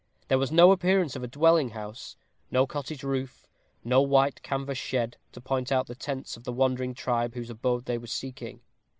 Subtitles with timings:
[0.29, 2.15] There was no appearance of a dwelling house
[2.49, 3.45] no cottage roof,
[3.83, 7.85] no white canvas shed, to point out the tents of the wandering tribe whose abode
[7.85, 8.61] they were seeking.